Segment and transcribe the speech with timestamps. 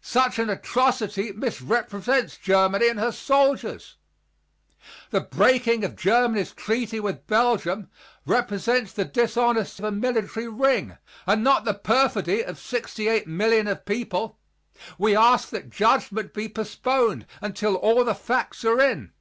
[0.00, 3.94] Such an atrocity misrepresents Germany and her soldiers.
[5.10, 7.88] The breaking of Germany's treaty with Belgium
[8.26, 10.98] represents the dishonor of a military ring,
[11.28, 14.36] and not the perfidy of 68,000,000 of people.
[14.98, 19.12] We ask that judgment be postponed until all the facts are in."